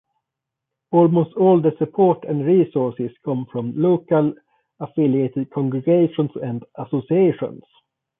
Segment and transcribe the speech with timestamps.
[0.89, 4.33] Almost all the support and resources come from the local
[4.79, 7.61] affiliated congregations and associations.